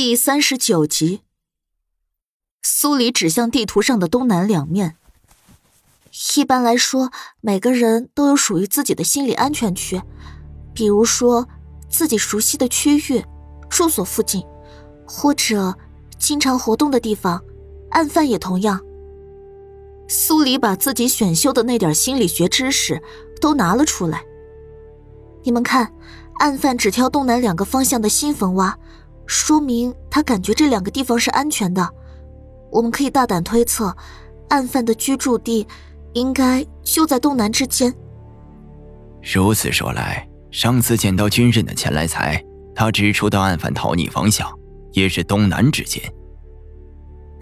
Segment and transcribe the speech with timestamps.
[0.00, 1.22] 第三十九集，
[2.62, 4.96] 苏黎指向地图上的东南两面。
[6.36, 7.10] 一般来说，
[7.40, 10.00] 每个人都有属于自己的心理安全区，
[10.72, 11.48] 比如说
[11.90, 13.24] 自己熟悉的区域、
[13.68, 14.46] 住所附近，
[15.04, 15.76] 或者
[16.16, 17.42] 经常活动的地方。
[17.90, 18.80] 案犯也同样。
[20.06, 23.02] 苏黎把自己选修的那点心理学知识
[23.40, 24.22] 都拿了出来。
[25.42, 25.92] 你们看，
[26.38, 28.78] 案犯只挑东南两个方向的新坟挖。
[29.28, 31.86] 说明他感觉这两个地方是安全的，
[32.72, 33.94] 我们可以大胆推测，
[34.48, 35.66] 案犯的居住地
[36.14, 37.94] 应该就在东南之间。
[39.22, 42.42] 如此说来，上次捡到军人的钱来财，
[42.74, 44.50] 他指出的案犯逃匿方向
[44.92, 46.02] 也是东南之间。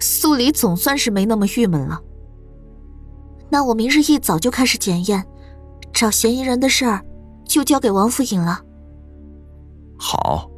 [0.01, 2.01] 苏黎总算是没那么郁闷了。
[3.49, 5.25] 那我明日一早就开始检验，
[5.93, 7.01] 找嫌疑人的事儿
[7.45, 8.61] 就交给王府尹了。
[9.97, 10.51] 好。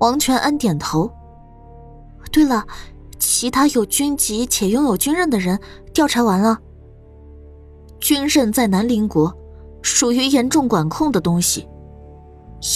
[0.00, 1.10] 王全安点头。
[2.32, 2.66] 对了，
[3.18, 5.58] 其他有军籍且拥有军刃的人
[5.94, 6.58] 调查完了。
[7.98, 9.32] 军刃在南陵国，
[9.82, 11.68] 属于严重管控的东西，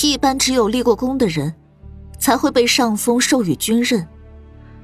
[0.02, 1.54] 一般只有立过功的人，
[2.18, 4.06] 才会被上峰授予军刃，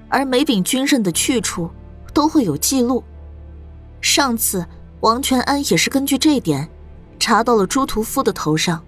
[0.08, 1.68] 而每柄军刃的去处
[2.14, 3.04] 都会有记录。
[4.00, 4.64] 上次
[5.00, 6.70] 王全安也是根据这点，
[7.18, 8.82] 查到了朱屠夫的头上。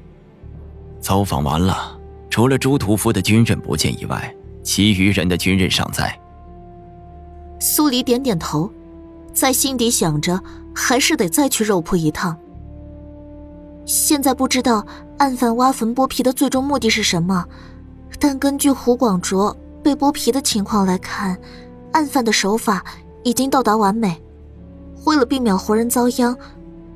[1.00, 1.98] 走访完了。
[2.32, 6.18] 除了朱屠夫的军刃不见以外，其余人的军刃尚在。
[7.60, 8.72] 苏黎点点头，
[9.34, 10.42] 在心底想着，
[10.74, 12.34] 还是得再去肉铺一趟。
[13.84, 14.82] 现在不知道
[15.18, 17.44] 案犯挖坟剥皮的最终目的是什么，
[18.18, 21.38] 但根据胡广卓被剥皮的情况来看，
[21.92, 22.82] 案犯的手法
[23.24, 24.18] 已经到达完美。
[25.04, 26.34] 为了避免活人遭殃，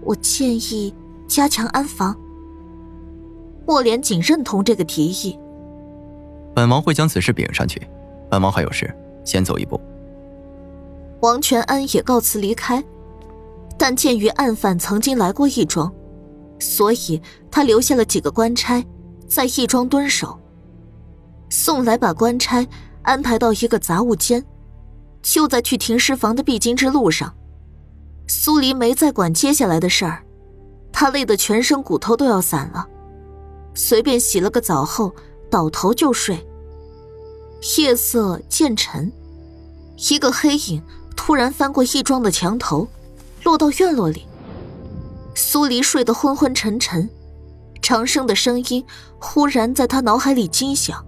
[0.01, 0.95] 我建议
[1.29, 2.17] 加强安防。
[3.67, 5.39] 莫连锦认同这个提议。
[6.55, 7.81] 本王会将此事禀上去。
[8.31, 8.93] 本王还有事，
[9.25, 9.81] 先走一步。
[11.21, 12.83] 王全安也告辞离开，
[13.77, 15.93] 但鉴于案犯曾经来过义庄，
[16.59, 18.85] 所以他留下了几个官差
[19.29, 20.39] 在义庄蹲守。
[21.49, 22.67] 宋来把官差
[23.03, 24.45] 安排到一个杂物间，
[25.23, 27.35] 就在去停尸房的必经之路上。
[28.27, 30.25] 苏黎没再管接下来的事儿，
[30.93, 32.87] 他累得全身骨头都要散了。
[33.77, 35.15] 随便洗了个澡后，
[35.51, 36.45] 倒头就睡。
[37.77, 39.13] 夜色渐沉，
[40.11, 40.83] 一个黑影
[41.15, 42.89] 突然翻过义庄的墙头，
[43.45, 44.25] 落到院落里。
[45.35, 47.11] 苏黎睡得昏昏沉沉，
[47.83, 48.83] 长生的声音
[49.21, 51.05] 忽然在他脑海里惊响：“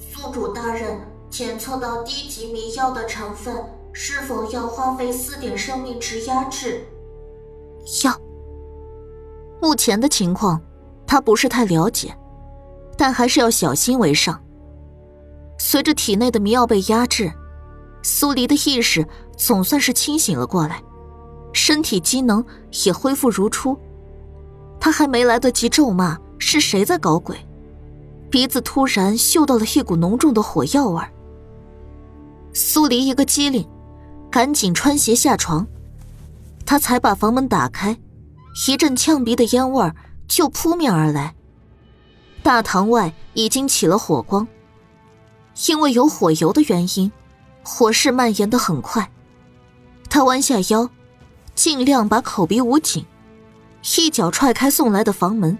[0.00, 0.98] 宿主大人，
[1.28, 3.54] 检测到低级迷药的成分，
[3.92, 6.86] 是否要花费四点生命值压制？”
[8.02, 8.18] 要。
[9.60, 10.58] 目前的情况。
[11.06, 12.16] 他不是太了解，
[12.96, 14.42] 但还是要小心为上。
[15.58, 17.32] 随着体内的迷药被压制，
[18.02, 19.06] 苏黎的意识
[19.36, 20.82] 总算是清醒了过来，
[21.52, 22.44] 身体机能
[22.84, 23.78] 也恢复如初。
[24.78, 27.36] 他还没来得及咒骂是谁在搞鬼，
[28.30, 31.02] 鼻子突然嗅到了一股浓重的火药味。
[32.52, 33.66] 苏黎一个机灵，
[34.30, 35.66] 赶紧穿鞋下床。
[36.64, 37.96] 他才把房门打开，
[38.68, 39.94] 一阵呛鼻的烟味儿。
[40.28, 41.34] 就扑面而来。
[42.42, 44.46] 大堂外已经起了火光，
[45.66, 47.10] 因为有火油的原因，
[47.62, 49.10] 火势蔓延的很快。
[50.08, 50.88] 他弯下腰，
[51.54, 53.04] 尽量把口鼻捂紧，
[53.98, 55.58] 一脚踹开宋来的房门。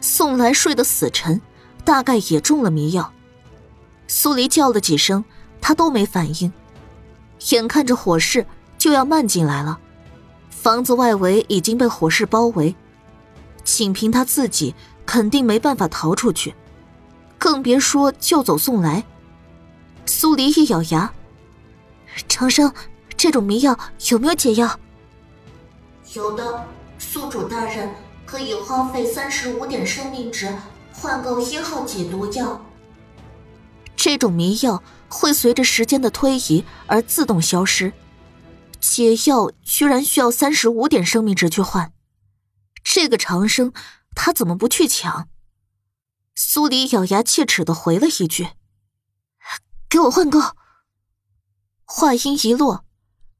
[0.00, 1.40] 宋来睡得死沉，
[1.84, 3.12] 大概也中了迷药。
[4.06, 5.24] 苏黎叫了几声，
[5.60, 6.52] 他都没反应。
[7.50, 8.46] 眼看着火势
[8.78, 9.78] 就要漫进来了，
[10.50, 12.74] 房子外围已经被火势包围。
[13.72, 14.74] 仅凭他自己，
[15.06, 16.54] 肯定没办法逃出去，
[17.38, 19.04] 更别说救走宋来。
[20.04, 21.12] 苏黎一咬牙
[22.28, 22.72] ：“长生，
[23.16, 23.78] 这种迷药
[24.10, 24.78] 有没有解药
[26.14, 26.66] ？”“有的，
[26.98, 27.88] 宿主大人
[28.26, 30.52] 可以花费三十五点生命值
[30.92, 32.60] 换购一号解毒药。
[33.94, 37.92] 这种迷药会随着时间的推移而自动消失，
[38.80, 41.92] 解药居然需要三十五点生命值去换。”
[42.82, 43.72] 这个长生，
[44.14, 45.28] 他怎么不去抢？
[46.34, 48.50] 苏黎咬牙切齿的回了一句
[49.90, 50.40] ：“给我换够。”
[51.84, 52.84] 话音一落，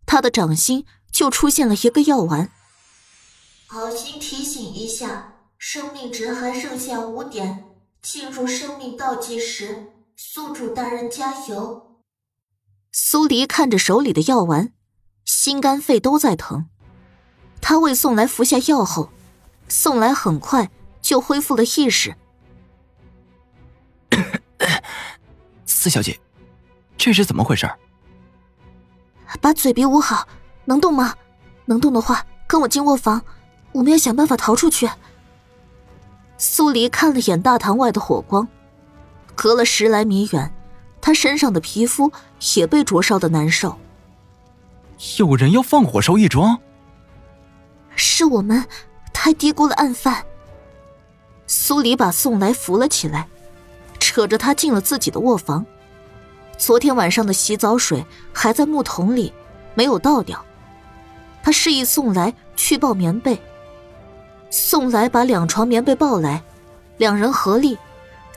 [0.04, 2.50] 他的掌心就出现了一个药丸。
[3.66, 7.64] 好心提醒一下，生命值还剩下五点，
[8.02, 12.02] 进入生命倒计时，宿主大人加油。
[12.93, 14.75] 苏黎看着手里的药丸，
[15.25, 16.69] 心肝肺都在疼。
[17.62, 19.10] 他为宋来服下药后。
[19.70, 20.69] 宋来很快
[21.00, 22.14] 就恢复了意识。
[25.64, 26.20] 四小姐，
[26.99, 27.70] 这是怎么回事？
[29.40, 30.26] 把嘴别捂好，
[30.64, 31.14] 能动吗？
[31.67, 33.22] 能动的话，跟我进卧房，
[33.70, 34.90] 我们要想办法逃出去。
[36.37, 38.49] 苏黎看了眼大堂外的火光，
[39.37, 40.52] 隔了十来米远，
[41.00, 42.12] 他身上的皮肤
[42.56, 43.78] 也被灼烧的难受。
[45.19, 46.58] 有人要放火烧义庄？
[47.94, 48.67] 是我们
[49.22, 50.25] 太低估了案犯。
[51.46, 53.28] 苏黎把宋来扶了起来，
[53.99, 55.67] 扯着他进了自己的卧房。
[56.56, 58.02] 昨天晚上的洗澡水
[58.32, 59.31] 还在木桶里，
[59.75, 60.43] 没有倒掉。
[61.43, 63.38] 他示意宋来去抱棉被。
[64.49, 66.43] 宋来把两床棉被抱来，
[66.96, 67.76] 两人合力，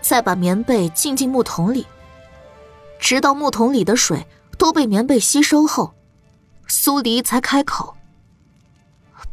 [0.02, 1.88] 再把棉被浸进木桶里，
[3.00, 4.28] 直到木桶里的水
[4.58, 5.94] 都被棉被吸收后，
[6.68, 7.96] 苏黎才开口：“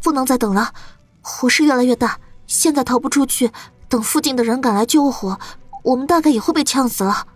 [0.00, 0.72] 不能再等了，
[1.20, 3.50] 火势越来越大，现在逃不出去，
[3.88, 5.38] 等附近的人赶来救火，
[5.82, 7.26] 我们大概也会被呛死了。”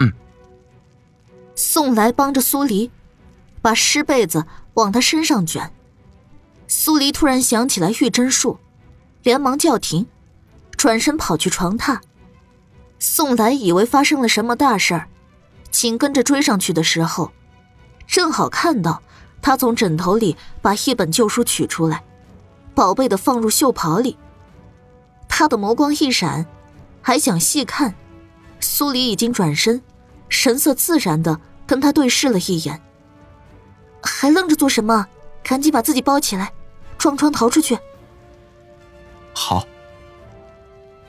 [0.00, 0.12] 嗯
[1.54, 2.90] 宋来帮着苏黎，
[3.60, 5.72] 把湿被子往他身上卷。
[6.68, 8.58] 苏黎突然想起来玉针术，
[9.22, 10.06] 连忙叫停，
[10.76, 11.98] 转身跑去床榻。
[12.98, 15.08] 宋来以为发生了什么大事儿，
[15.70, 17.32] 紧跟着追上去的时候，
[18.06, 19.02] 正好看到
[19.40, 22.04] 他从枕头里把一本旧书取出来，
[22.78, 24.16] 宝贝的放入袖袍里。
[25.28, 26.46] 他的眸光一闪，
[27.02, 27.92] 还想细看，
[28.60, 29.82] 苏黎已经转身，
[30.28, 31.40] 神色自然的。
[31.66, 32.80] 跟他对视了一眼，
[34.00, 35.06] 还愣着做什么？
[35.42, 36.52] 赶紧把自己包起来，
[36.96, 37.76] 撞窗逃出去。
[39.34, 39.66] 好。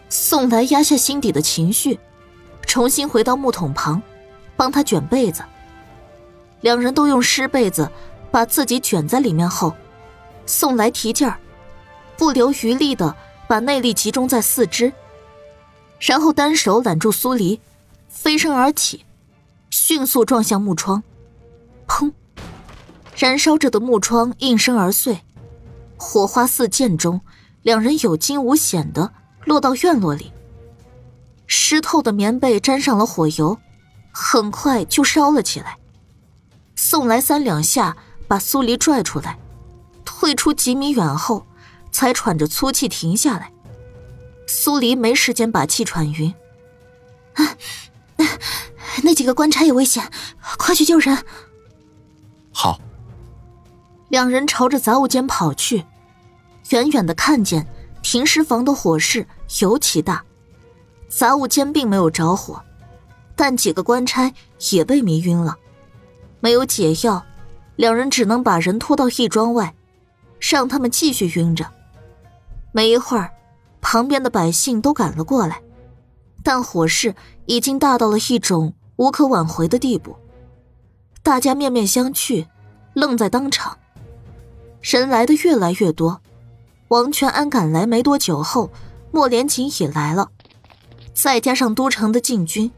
[0.09, 1.99] 宋来压下心底的情绪，
[2.65, 4.01] 重新回到木桶旁，
[4.57, 5.43] 帮他卷被子。
[6.61, 7.89] 两人都用湿被子
[8.31, 9.73] 把自己卷在里面后，
[10.45, 11.39] 宋来提劲儿，
[12.19, 13.15] 不留余力的
[13.47, 14.91] 把内力集中在四肢，
[16.01, 17.61] 然后单手揽住苏黎，
[18.09, 19.05] 飞身而起。
[19.69, 21.01] 迅速撞向木窗，
[21.87, 22.11] 砰！
[23.15, 25.21] 燃烧着的木窗应声而碎，
[25.95, 27.21] 火花四溅中，
[27.61, 29.13] 两人有惊无险的
[29.45, 30.33] 落到院落里。
[31.47, 33.57] 湿透的棉被沾上了火油，
[34.11, 35.77] 很快就烧了起来。
[36.75, 37.95] 宋来三两下
[38.27, 39.39] 把苏黎拽出来，
[40.03, 41.45] 退出几米远后，
[41.99, 43.51] 才喘着粗气停下来。
[44.47, 46.33] 苏黎没时间把气喘匀。
[47.33, 47.57] 啊！
[49.03, 50.09] 那几个官差也危险，
[50.57, 51.25] 快去救人！
[52.53, 52.79] 好。
[54.07, 55.83] 两人朝着杂物间跑去，
[56.69, 57.67] 远远的看见
[58.01, 59.27] 停尸房的火势
[59.59, 60.23] 尤其大，
[61.09, 62.63] 杂物间并没有着火，
[63.35, 64.33] 但几个官差
[64.71, 65.57] 也被迷晕了。
[66.39, 67.25] 没有解药，
[67.75, 69.75] 两人只能把人拖到义庄外，
[70.39, 71.69] 让他们继续晕着。
[72.71, 73.31] 没一会儿，
[73.81, 75.61] 旁边的百姓都赶了过来，
[76.43, 78.73] 但火势已经大到了一种。
[78.99, 80.13] 无可挽回的地步，
[81.23, 82.45] 大家面面相觑，
[82.93, 83.77] 愣在当场。
[84.81, 86.19] 人来的越来越多，
[86.89, 88.69] 王全安赶来没多久后，
[89.11, 90.31] 莫连锦也来了，
[91.13, 92.69] 再加上都城的禁军，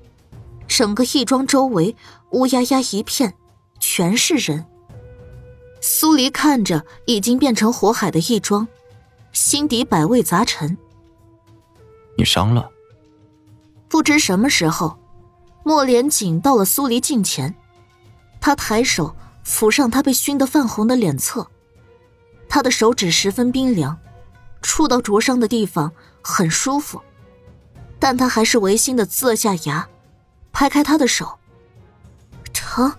[0.68, 1.96] 整个义庄周围
[2.34, 3.34] 乌压压一片，
[3.80, 4.68] 全是人。
[5.82, 8.68] 苏黎看着已经变成火海的义庄，
[9.32, 10.78] 心底百味杂陈。
[12.18, 12.70] 你伤了？
[13.88, 14.98] 不知什么时候。
[15.64, 17.54] 莫连锦到了苏黎近前，
[18.40, 19.16] 他抬手
[19.46, 21.48] 抚上他被熏得泛红的脸侧，
[22.50, 23.96] 他的手指十分冰凉，
[24.64, 27.00] 触到灼伤的地方很舒服，
[28.00, 29.88] 但他还是违心的呲了下牙，
[30.52, 31.38] 拍开他的手。
[32.52, 32.92] 疼。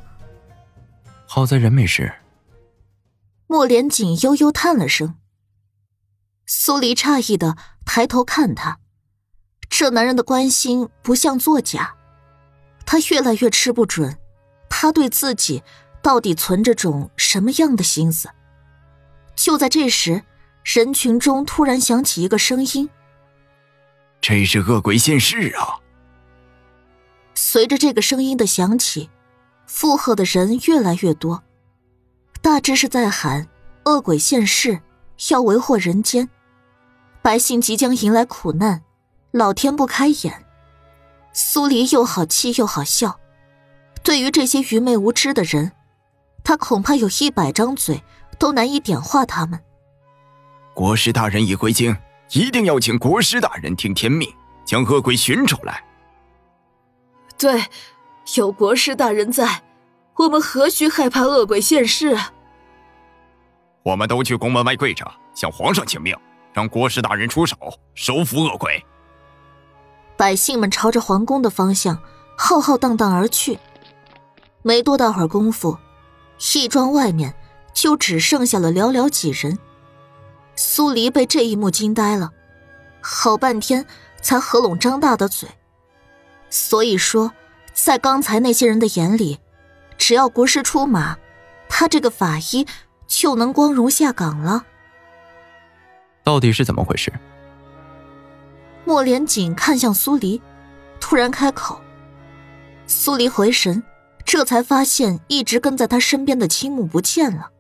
[1.27, 2.13] 好在人没事。
[3.49, 5.17] 莫连锦悠悠叹了声。
[6.55, 7.57] 苏黎诧异的
[7.87, 8.79] 抬头看他，
[9.71, 11.95] 这男人的关心不像作假。
[12.85, 14.19] 他越来越吃不准，
[14.69, 15.63] 他对自己
[16.03, 18.29] 到底存着种什么样的心思？
[19.35, 20.23] 就在这时，
[20.63, 22.91] 人群中突然响起一个声音
[24.21, 25.81] ：“这是恶鬼现世啊！”
[27.35, 29.09] 随着这个声音的响起，
[29.67, 31.43] 附和的人越来越多，
[32.43, 33.49] 大致是在喊
[33.87, 34.83] ：“恶鬼现世，
[35.31, 36.29] 要为祸人间，
[37.23, 38.83] 百姓即将迎来苦难，
[39.31, 40.45] 老天不开眼。”
[41.33, 43.19] 苏黎又好气又好笑，
[44.03, 45.73] 对于这些愚昧无知的人，
[46.45, 48.03] 他恐怕有一百张嘴
[48.39, 49.59] 都难以点化他们。
[50.75, 51.97] 国师大人已回京，
[52.33, 54.29] 一定要请国师大人听天命，
[54.65, 55.83] 将恶鬼寻出来。
[57.39, 57.65] 对，
[58.37, 59.63] 有国师大人在，
[60.17, 62.19] 我们何须害怕恶鬼现世？
[63.83, 66.15] 我们都去宫门外跪着，向皇上请命，
[66.53, 67.57] 让国师大人出手
[67.95, 68.85] 收服恶鬼。
[70.17, 71.99] 百姓们朝着皇宫的方向
[72.37, 73.59] 浩浩荡荡而去。
[74.63, 75.79] 没多大会儿功夫，
[76.55, 77.35] 义庄外面
[77.75, 79.59] 就只剩下了寥寥几人。
[80.55, 82.31] 苏黎被这一幕惊呆了，
[83.01, 83.85] 好半天
[84.21, 85.49] 才合拢张大的嘴。
[86.51, 87.33] 所以说，
[87.73, 89.41] 在刚才那些人的眼里，
[89.97, 91.17] 只要国师出马，
[91.69, 92.67] 他这个法医
[93.09, 94.67] 就能光荣下岗了。
[96.25, 97.13] 到底是怎么回事？
[98.85, 100.41] 莫连锦看向苏黎，
[101.01, 101.81] 突然开口。
[102.87, 103.83] 苏黎回神，
[104.25, 107.51] 这才发现一直跟在他身边的青木不见了。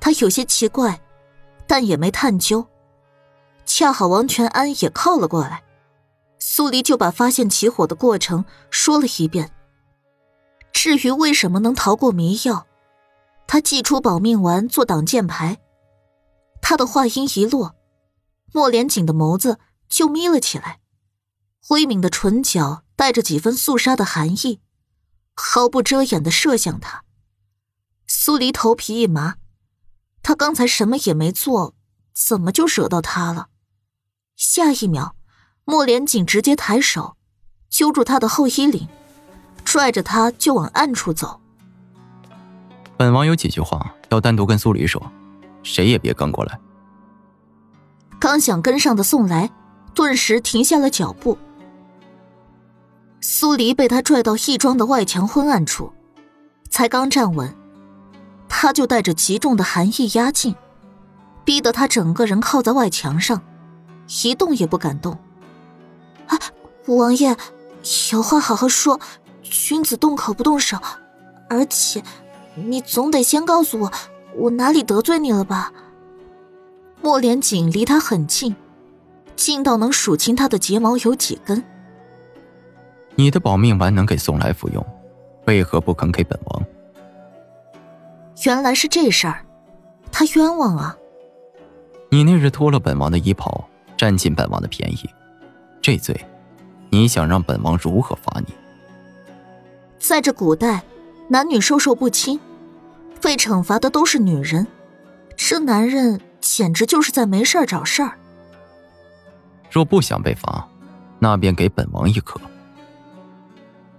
[0.00, 1.00] 他有些奇怪，
[1.66, 2.66] 但也没探究。
[3.66, 5.62] 恰好王全安也靠了过来。
[6.38, 9.50] 苏黎就把发现起火的过程说了一遍。
[10.72, 12.66] 至于为什么能逃过迷药，
[13.48, 15.58] 他祭出保命丸做挡箭牌。
[16.60, 17.74] 他的话音一落，
[18.52, 20.80] 莫连锦的眸子就眯了起来，
[21.66, 24.60] 灰抿的唇角带着几分肃杀的寒意，
[25.34, 27.04] 毫不遮掩的射向他。
[28.06, 29.36] 苏黎头皮一麻，
[30.22, 31.74] 他刚才什么也没做，
[32.14, 33.48] 怎么就惹到他了？
[34.36, 35.14] 下一秒。
[35.70, 37.18] 莫连锦直接抬手，
[37.68, 38.88] 揪住他的后衣领，
[39.66, 41.42] 拽着他就往暗处走。
[42.96, 45.12] 本王有几句话要单独跟苏黎说，
[45.62, 46.58] 谁也别跟过来。
[48.18, 49.50] 刚想跟上的宋来，
[49.94, 51.38] 顿时停下了脚步。
[53.20, 55.92] 苏黎被他拽到义庄的外墙昏暗处，
[56.70, 57.54] 才刚站稳，
[58.48, 60.54] 他就带着极重的寒意压境，
[61.44, 63.42] 逼得他整个人靠在外墙上，
[64.24, 65.18] 一动也不敢动。
[66.26, 66.38] 啊，
[66.86, 67.36] 王爷，
[68.12, 69.00] 有话好好说，
[69.42, 70.78] 君子动口不动手，
[71.48, 72.02] 而且，
[72.54, 73.92] 你总得先告诉我，
[74.38, 75.72] 我哪里得罪你了吧？
[77.02, 78.54] 莫连锦离他很近，
[79.36, 81.62] 近到能数清他的睫毛有几根。
[83.14, 84.84] 你的保命丸能给宋来服用，
[85.46, 86.64] 为何不肯给本王？
[88.44, 89.44] 原来是这事儿，
[90.12, 90.96] 他冤枉啊！
[92.10, 94.98] 你那日脱了本王的衣袍，占尽本王的便宜。
[95.82, 96.16] 这罪，
[96.90, 98.54] 你想让本王如何罚你？
[99.98, 100.82] 在这古代，
[101.28, 102.38] 男女授受不亲，
[103.18, 104.66] 被惩罚的都是女人，
[105.36, 108.18] 这男人简直就是在没事儿找事儿。
[109.70, 110.66] 若不想被罚，
[111.18, 112.40] 那便给本王一颗。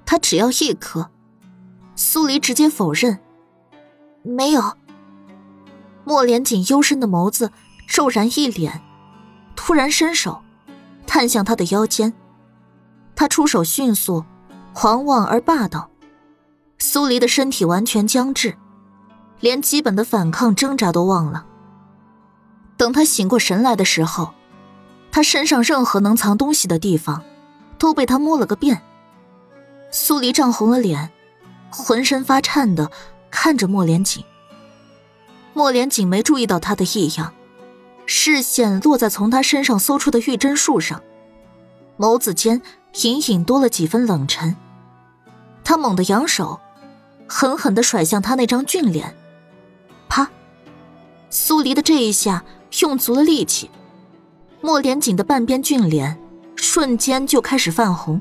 [0.06, 1.10] 他只要一颗。
[1.96, 3.20] 苏黎直接否认，
[4.24, 4.78] 没有。
[6.06, 7.52] 莫连锦幽深的眸子
[7.88, 8.82] 骤然一脸，
[9.56, 10.42] 突然伸手。
[11.06, 12.14] 探向他的腰间，
[13.16, 14.24] 他出手迅速、
[14.74, 15.90] 狂妄而霸道。
[16.78, 18.56] 苏黎的身体完全僵滞，
[19.40, 21.46] 连基本的反抗挣扎都忘了。
[22.78, 24.34] 等他醒过神来的时候，
[25.12, 27.24] 他身上任何能藏东西的地方
[27.78, 28.82] 都被他摸了个遍。
[29.92, 31.12] 苏黎涨红了脸，
[31.70, 32.92] 浑身发颤的
[33.32, 34.24] 看着莫连锦。
[35.54, 37.34] 莫连锦没注意到他的异样。
[38.06, 41.02] 视线落在从他身上搜出的玉针树上，
[41.98, 42.60] 眸子间
[43.04, 44.56] 隐隐多了几分冷沉。
[45.64, 46.60] 他猛地扬手，
[47.28, 49.16] 狠狠地甩向他那张俊脸。
[50.10, 50.30] 啪！
[51.30, 52.44] 苏黎的这一下
[52.82, 53.72] 用足了力气，
[54.60, 56.20] 莫连锦的半边俊脸
[56.56, 58.20] 瞬间就开始泛红。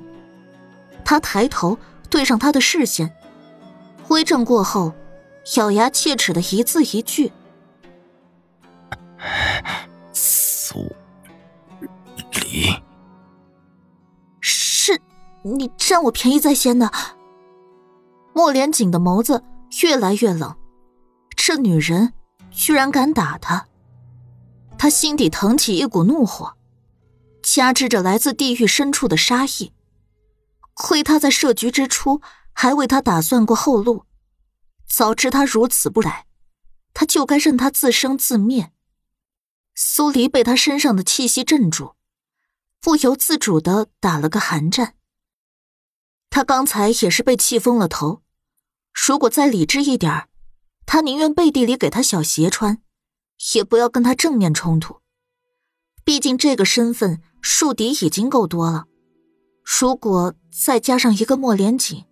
[1.04, 1.76] 他抬头
[2.10, 3.12] 对上他的视线，
[4.08, 4.92] 微怔过后，
[5.56, 7.32] 咬牙切齿的一字一句。
[10.12, 10.92] 苏
[12.32, 12.82] 黎，
[14.40, 15.00] 是
[15.42, 16.90] 你占我便宜在先的。
[18.34, 19.42] 莫连锦的眸子
[19.82, 20.54] 越来越冷，
[21.48, 22.12] 这女人
[22.50, 23.68] 居然敢打他，
[24.76, 26.58] 他心底腾起一股怒火，
[27.42, 29.72] 加之着来自地狱深处的杀意。
[30.74, 32.20] 亏他在设局之初
[32.52, 34.04] 还为他打算过后路，
[34.86, 36.26] 早知他如此不来，
[36.92, 38.70] 他就该任他自生自灭。
[39.74, 41.94] 苏黎被他身上的气息镇住，
[42.82, 44.96] 不由自主的打了个寒战。
[46.28, 48.20] 他刚才也是被气疯了头，
[48.92, 50.28] 如果再理智一点
[50.88, 52.78] 他宁愿背地里给他小鞋穿，
[53.54, 54.96] 也不要跟他正面冲突。
[56.02, 58.86] 毕竟这个身份树敌已经够多了，
[59.62, 62.06] 如果再加上一个莫连锦，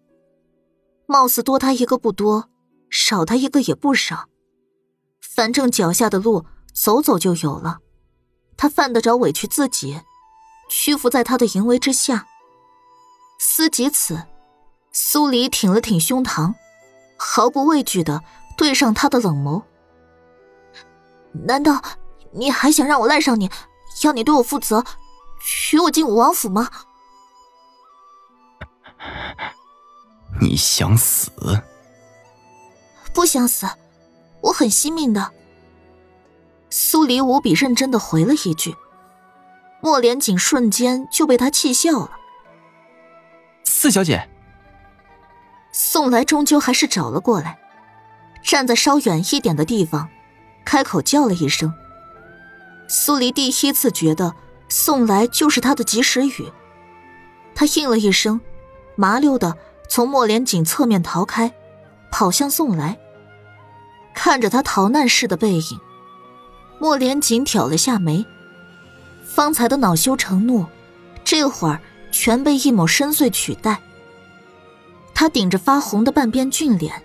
[1.06, 2.50] 貌似多他一个不多，
[2.90, 4.28] 少他一个也不少。
[5.20, 6.46] 反正脚下的路。
[6.76, 7.78] 走走就有了，
[8.54, 10.02] 他犯得着委屈自己，
[10.68, 12.26] 屈服在他的淫威之下。
[13.38, 14.26] 思及此，
[14.92, 16.52] 苏黎挺了挺胸膛，
[17.16, 18.22] 毫不畏惧的
[18.56, 19.62] 对上他的冷眸。
[21.46, 21.82] 难道
[22.32, 23.50] 你还想让我赖上你，
[24.02, 24.84] 要你对我负责，
[25.40, 26.70] 娶我进武王府吗？
[30.40, 31.30] 你想死？
[33.12, 33.66] 不想死，
[34.42, 35.32] 我很惜命的。
[36.68, 38.76] 苏黎无比认真的回了一句，
[39.80, 42.10] 莫连锦瞬间就被他气笑了。
[43.64, 44.28] 四小姐，
[45.72, 47.58] 宋来终究还是找了过来，
[48.46, 50.08] 站在稍远一点的地方，
[50.64, 51.74] 开口叫了一声。
[52.86, 54.32] 苏黎第一次觉得
[54.68, 56.52] 宋来就是他的及时雨，
[57.56, 58.40] 他应了一声，
[58.94, 59.56] 麻溜的
[59.88, 61.52] 从莫连锦侧面逃开，
[62.12, 62.96] 跑向宋来。
[64.14, 65.80] 看着他逃难似的背影，
[66.78, 68.24] 莫连锦挑了下眉，
[69.24, 70.64] 方才的恼羞成怒，
[71.24, 71.80] 这会儿
[72.12, 73.82] 全被一抹深邃取代。
[75.12, 77.02] 他顶着发红的半边俊脸，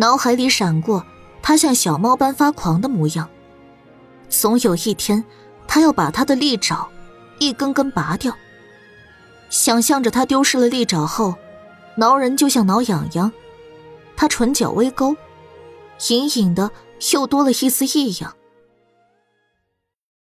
[0.00, 1.04] 脑海里闪过
[1.42, 3.28] 他像小猫般发狂的模样。
[4.30, 5.22] 总有一天，
[5.68, 6.88] 他要把他的利爪
[7.38, 8.34] 一根根拔掉。
[9.50, 11.34] 想象着他丢失了利爪后，
[11.96, 13.30] 挠人就像挠痒痒，
[14.16, 15.14] 他唇角微勾，
[16.08, 16.70] 隐隐的
[17.12, 18.34] 又多了一丝异样。